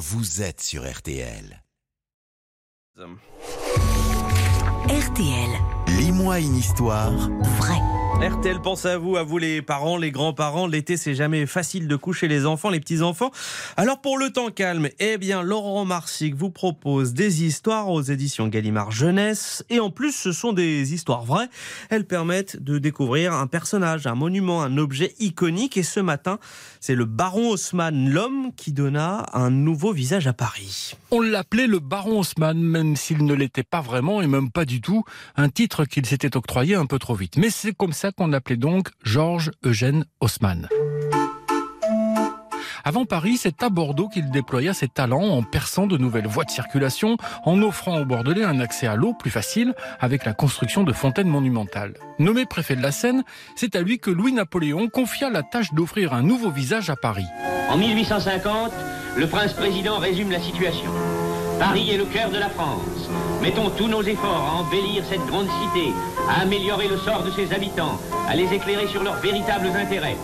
vous 0.00 0.40
êtes 0.40 0.62
sur 0.62 0.90
RTL. 0.90 1.62
RTL, 4.88 5.50
Lis-moi 5.88 6.38
une 6.40 6.56
histoire 6.56 7.12
vrai. 7.12 7.99
RTL 8.20 8.60
pense 8.60 8.84
à 8.84 8.98
vous, 8.98 9.16
à 9.16 9.22
vous 9.22 9.38
les 9.38 9.62
parents, 9.62 9.96
les 9.96 10.10
grands-parents. 10.10 10.66
L'été, 10.66 10.98
c'est 10.98 11.14
jamais 11.14 11.46
facile 11.46 11.88
de 11.88 11.96
coucher 11.96 12.28
les 12.28 12.44
enfants, 12.44 12.68
les 12.68 12.78
petits-enfants. 12.78 13.30
Alors 13.78 14.02
pour 14.02 14.18
le 14.18 14.28
temps 14.28 14.50
calme, 14.50 14.90
eh 14.98 15.16
bien, 15.16 15.42
Laurent 15.42 15.86
Marsic 15.86 16.34
vous 16.34 16.50
propose 16.50 17.14
des 17.14 17.44
histoires 17.44 17.88
aux 17.88 18.02
éditions 18.02 18.48
Gallimard 18.48 18.90
Jeunesse. 18.90 19.64
Et 19.70 19.80
en 19.80 19.88
plus, 19.88 20.14
ce 20.14 20.32
sont 20.32 20.52
des 20.52 20.92
histoires 20.92 21.24
vraies. 21.24 21.48
Elles 21.88 22.04
permettent 22.04 22.62
de 22.62 22.76
découvrir 22.76 23.32
un 23.32 23.46
personnage, 23.46 24.06
un 24.06 24.16
monument, 24.16 24.62
un 24.62 24.76
objet 24.76 25.14
iconique. 25.18 25.78
Et 25.78 25.82
ce 25.82 26.00
matin, 26.00 26.38
c'est 26.78 26.94
le 26.94 27.06
baron 27.06 27.52
Haussmann, 27.52 28.10
l'homme 28.10 28.50
qui 28.54 28.72
donna 28.72 29.24
un 29.32 29.48
nouveau 29.48 29.94
visage 29.94 30.26
à 30.26 30.34
Paris. 30.34 30.92
On 31.10 31.22
l'appelait 31.22 31.66
le 31.66 31.78
baron 31.78 32.20
Haussmann, 32.20 32.60
même 32.60 32.96
s'il 32.96 33.24
ne 33.24 33.32
l'était 33.32 33.62
pas 33.62 33.80
vraiment 33.80 34.20
et 34.20 34.26
même 34.26 34.50
pas 34.50 34.66
du 34.66 34.82
tout, 34.82 35.04
un 35.36 35.48
titre 35.48 35.86
qu'il 35.86 36.04
s'était 36.04 36.36
octroyé 36.36 36.74
un 36.74 36.84
peu 36.84 36.98
trop 36.98 37.14
vite. 37.14 37.38
Mais 37.38 37.48
c'est 37.48 37.72
comme 37.72 37.94
ça 37.94 38.09
qu'on 38.12 38.28
l'appelait 38.28 38.56
donc 38.56 38.88
Georges 39.02 39.50
Eugène 39.64 40.04
Haussmann. 40.20 40.68
Avant 42.84 43.04
Paris, 43.04 43.36
c'est 43.36 43.62
à 43.62 43.68
Bordeaux 43.68 44.08
qu'il 44.08 44.30
déploya 44.30 44.72
ses 44.72 44.88
talents 44.88 45.22
en 45.22 45.42
perçant 45.42 45.86
de 45.86 45.98
nouvelles 45.98 46.26
voies 46.26 46.44
de 46.44 46.50
circulation, 46.50 47.18
en 47.44 47.60
offrant 47.62 47.98
aux 48.00 48.04
Bordelais 48.04 48.44
un 48.44 48.60
accès 48.60 48.86
à 48.86 48.96
l'eau 48.96 49.12
plus 49.12 49.30
facile 49.30 49.74
avec 50.00 50.24
la 50.24 50.32
construction 50.32 50.82
de 50.82 50.92
fontaines 50.92 51.28
monumentales. 51.28 51.94
Nommé 52.18 52.46
préfet 52.46 52.76
de 52.76 52.82
la 52.82 52.92
Seine, 52.92 53.22
c'est 53.54 53.76
à 53.76 53.82
lui 53.82 53.98
que 53.98 54.10
Louis-Napoléon 54.10 54.88
confia 54.88 55.30
la 55.30 55.42
tâche 55.42 55.72
d'offrir 55.74 56.14
un 56.14 56.22
nouveau 56.22 56.50
visage 56.50 56.90
à 56.90 56.96
Paris. 56.96 57.26
En 57.68 57.76
1850, 57.76 58.72
le 59.16 59.26
prince-président 59.26 59.98
résume 59.98 60.30
la 60.30 60.40
situation. 60.40 60.90
Paris 61.60 61.90
est 61.90 61.98
le 61.98 62.06
cœur 62.06 62.30
de 62.30 62.38
la 62.38 62.48
France. 62.48 63.10
Mettons 63.42 63.68
tous 63.68 63.86
nos 63.86 64.02
efforts 64.02 64.48
à 64.50 64.62
embellir 64.62 65.04
cette 65.10 65.26
grande 65.26 65.46
cité, 65.60 65.92
à 66.26 66.40
améliorer 66.40 66.88
le 66.88 66.96
sort 66.96 67.22
de 67.22 67.30
ses 67.32 67.52
habitants, 67.52 68.00
à 68.26 68.34
les 68.34 68.50
éclairer 68.50 68.86
sur 68.86 69.02
leurs 69.02 69.16
véritables 69.16 69.66
intérêts. 69.66 70.16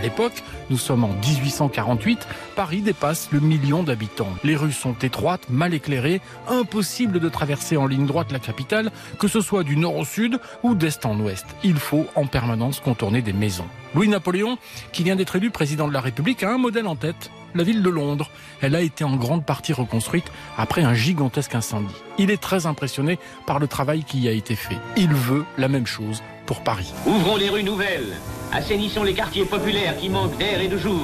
À 0.00 0.02
l'époque, 0.02 0.42
nous 0.70 0.78
sommes 0.78 1.04
en 1.04 1.12
1848, 1.12 2.26
Paris 2.56 2.80
dépasse 2.80 3.28
le 3.32 3.40
million 3.40 3.82
d'habitants. 3.82 4.30
Les 4.42 4.56
rues 4.56 4.72
sont 4.72 4.94
étroites, 4.94 5.50
mal 5.50 5.74
éclairées, 5.74 6.22
impossible 6.48 7.20
de 7.20 7.28
traverser 7.28 7.76
en 7.76 7.86
ligne 7.86 8.06
droite 8.06 8.32
la 8.32 8.38
capitale, 8.38 8.92
que 9.18 9.28
ce 9.28 9.42
soit 9.42 9.62
du 9.62 9.76
nord 9.76 9.96
au 9.96 10.06
sud 10.06 10.40
ou 10.62 10.74
d'est 10.74 11.04
en 11.04 11.20
ouest. 11.20 11.44
Il 11.62 11.76
faut 11.76 12.06
en 12.14 12.26
permanence 12.26 12.80
contourner 12.80 13.20
des 13.20 13.34
maisons. 13.34 13.66
Louis-Napoléon, 13.94 14.56
qui 14.90 15.02
vient 15.02 15.16
d'être 15.16 15.36
élu 15.36 15.50
président 15.50 15.86
de 15.86 15.92
la 15.92 16.00
République, 16.00 16.42
a 16.44 16.50
un 16.50 16.56
modèle 16.56 16.86
en 16.86 16.96
tête, 16.96 17.30
la 17.54 17.62
ville 17.62 17.82
de 17.82 17.90
Londres. 17.90 18.30
Elle 18.62 18.76
a 18.76 18.80
été 18.80 19.04
en 19.04 19.16
grande 19.16 19.44
partie 19.44 19.74
reconstruite 19.74 20.32
après 20.56 20.82
un 20.82 20.94
gigantesque 20.94 21.54
incendie. 21.54 21.94
Il 22.16 22.30
est 22.30 22.40
très 22.40 22.64
impressionné 22.64 23.18
par 23.46 23.58
le 23.58 23.66
travail 23.66 24.02
qui 24.04 24.26
a 24.28 24.32
été 24.32 24.56
fait. 24.56 24.78
Il 24.96 25.12
veut 25.12 25.44
la 25.58 25.68
même 25.68 25.86
chose 25.86 26.22
pour 26.46 26.62
Paris. 26.62 26.94
Ouvrons 27.06 27.36
les 27.36 27.50
rues 27.50 27.62
nouvelles, 27.62 28.16
assainissons 28.52 29.02
les 29.02 29.14
quartiers 29.14 29.44
populaires 29.44 29.96
qui 29.96 30.08
manquent 30.08 30.36
d'air 30.38 30.60
et 30.60 30.68
de 30.68 30.76
jour. 30.76 31.00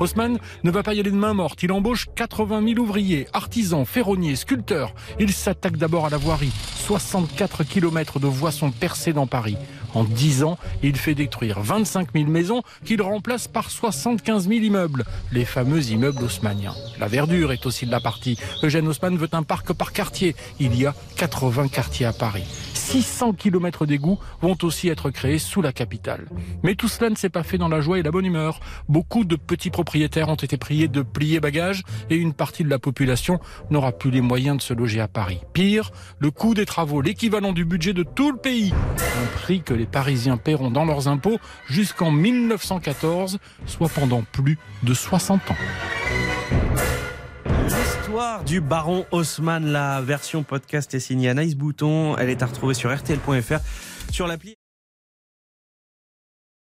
Haussmann 0.00 0.38
ne 0.64 0.70
va 0.70 0.82
pas 0.82 0.94
y 0.94 1.00
aller 1.00 1.10
de 1.10 1.16
main 1.16 1.34
morte. 1.34 1.62
Il 1.62 1.72
embauche 1.72 2.06
80 2.14 2.74
000 2.74 2.78
ouvriers, 2.80 3.26
artisans, 3.32 3.84
ferronniers, 3.84 4.36
sculpteurs. 4.36 4.94
Il 5.18 5.32
s'attaque 5.32 5.76
d'abord 5.76 6.06
à 6.06 6.10
la 6.10 6.16
voirie. 6.16 6.52
64 6.86 7.64
km 7.64 8.20
de 8.20 8.26
voies 8.26 8.52
sont 8.52 8.70
percées 8.70 9.12
dans 9.12 9.26
Paris. 9.26 9.56
En 9.94 10.04
10 10.04 10.44
ans, 10.44 10.58
il 10.82 10.96
fait 10.96 11.14
détruire 11.14 11.60
25 11.60 12.08
000 12.14 12.28
maisons 12.28 12.62
qu'il 12.84 13.00
remplace 13.00 13.48
par 13.48 13.70
75 13.70 14.46
000 14.46 14.60
immeubles, 14.60 15.04
les 15.32 15.46
fameux 15.46 15.90
immeubles 15.90 16.22
haussmanniens. 16.22 16.74
La 17.00 17.08
verdure 17.08 17.52
est 17.52 17.64
aussi 17.64 17.86
de 17.86 17.90
la 17.90 18.00
partie. 18.00 18.38
Eugène 18.62 18.86
Haussmann 18.88 19.16
veut 19.16 19.30
un 19.32 19.42
parc 19.42 19.72
par 19.72 19.92
quartier. 19.92 20.36
Il 20.60 20.78
y 20.78 20.84
a 20.84 20.94
80 21.16 21.68
quartiers 21.68 22.06
à 22.06 22.12
Paris. 22.12 22.44
600 22.86 23.32
km 23.32 23.84
d'égouts 23.84 24.20
vont 24.40 24.56
aussi 24.62 24.88
être 24.88 25.10
créés 25.10 25.40
sous 25.40 25.60
la 25.60 25.72
capitale. 25.72 26.26
Mais 26.62 26.76
tout 26.76 26.86
cela 26.86 27.10
ne 27.10 27.16
s'est 27.16 27.28
pas 27.28 27.42
fait 27.42 27.58
dans 27.58 27.66
la 27.66 27.80
joie 27.80 27.98
et 27.98 28.02
la 28.04 28.12
bonne 28.12 28.24
humeur. 28.24 28.60
Beaucoup 28.88 29.24
de 29.24 29.34
petits 29.34 29.70
propriétaires 29.70 30.28
ont 30.28 30.36
été 30.36 30.56
priés 30.56 30.86
de 30.86 31.02
plier 31.02 31.40
bagages 31.40 31.82
et 32.10 32.16
une 32.16 32.32
partie 32.32 32.62
de 32.62 32.70
la 32.70 32.78
population 32.78 33.40
n'aura 33.70 33.90
plus 33.90 34.12
les 34.12 34.20
moyens 34.20 34.58
de 34.58 34.62
se 34.62 34.72
loger 34.72 35.00
à 35.00 35.08
Paris. 35.08 35.40
Pire, 35.52 35.90
le 36.20 36.30
coût 36.30 36.54
des 36.54 36.64
travaux, 36.64 37.00
l'équivalent 37.00 37.52
du 37.52 37.64
budget 37.64 37.92
de 37.92 38.04
tout 38.04 38.30
le 38.30 38.38
pays, 38.38 38.72
un 38.72 39.26
prix 39.34 39.62
que 39.62 39.74
les 39.74 39.86
Parisiens 39.86 40.36
paieront 40.36 40.70
dans 40.70 40.84
leurs 40.84 41.08
impôts 41.08 41.38
jusqu'en 41.68 42.12
1914, 42.12 43.38
soit 43.66 43.88
pendant 43.88 44.22
plus 44.22 44.58
de 44.84 44.94
60 44.94 45.50
ans. 45.50 45.56
Du 48.46 48.62
baron 48.62 49.04
Haussmann, 49.10 49.66
la 49.66 50.00
version 50.00 50.42
podcast 50.42 50.94
est 50.94 51.00
signée 51.00 51.28
Anaïs 51.28 51.54
Bouton. 51.54 52.16
Elle 52.16 52.30
est 52.30 52.42
à 52.42 52.46
retrouver 52.46 52.72
sur 52.72 52.90
rtl.fr, 52.90 53.58
sur 54.10 54.26
l'appli. 54.26 54.56